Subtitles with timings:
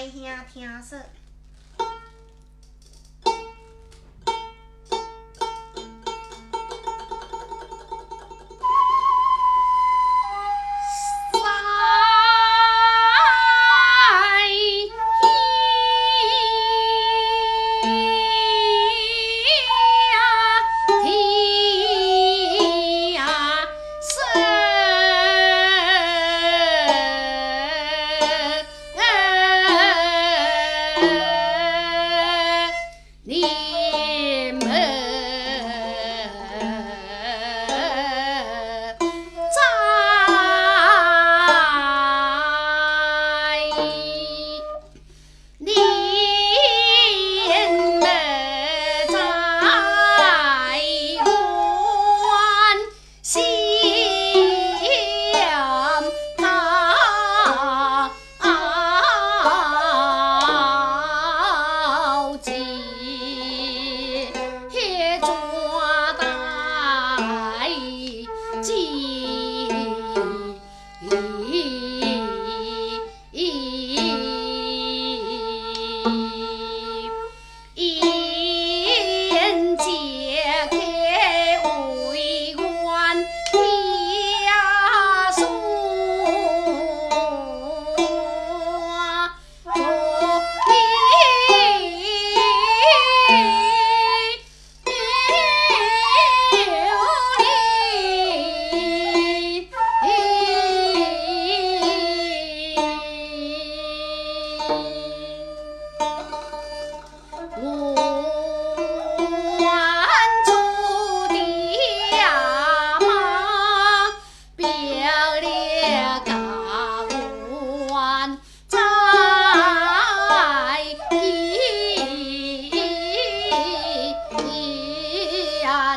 [0.00, 0.98] 大兄听说。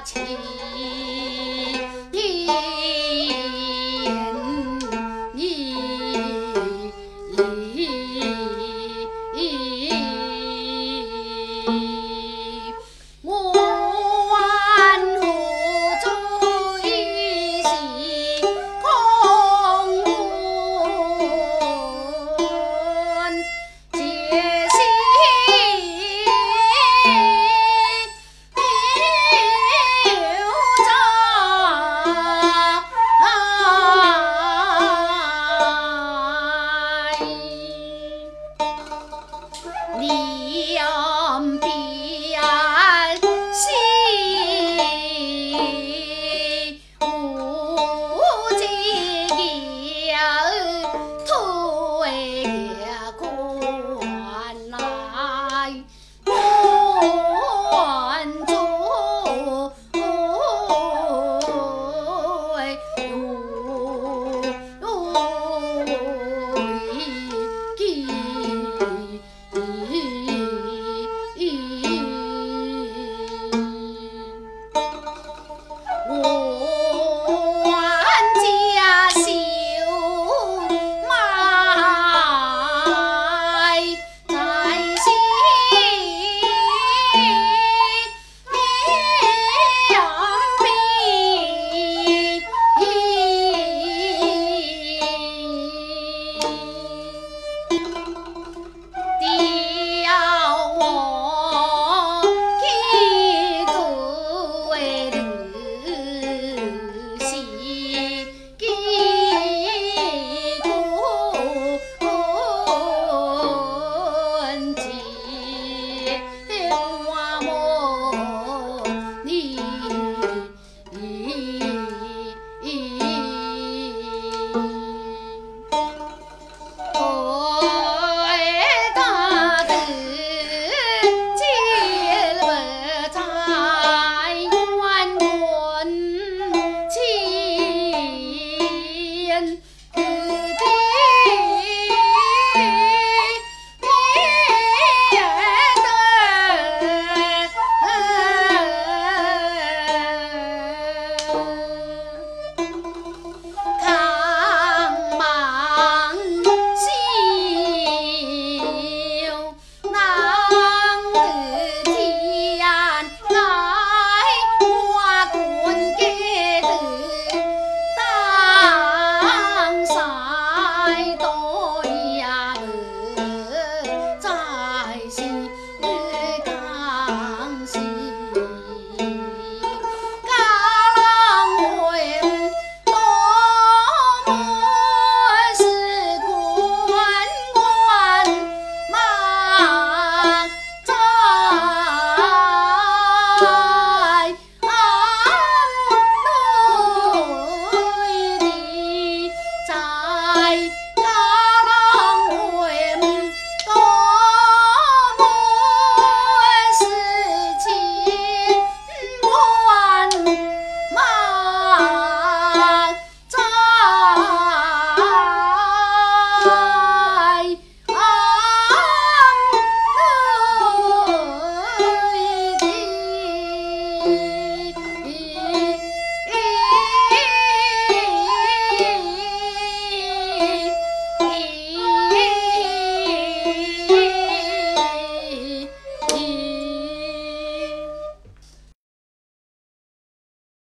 [0.00, 1.21] 起。
[57.04, 57.41] Oh.